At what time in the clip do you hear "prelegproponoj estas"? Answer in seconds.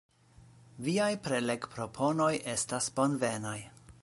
1.27-2.93